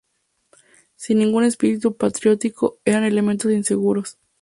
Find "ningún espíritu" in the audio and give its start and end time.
1.19-1.95